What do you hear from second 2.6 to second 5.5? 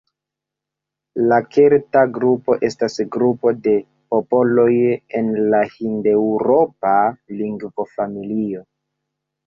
estas grupo de popoloj en